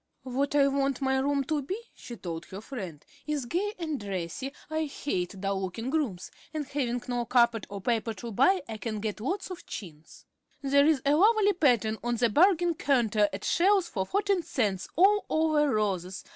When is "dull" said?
5.39-5.61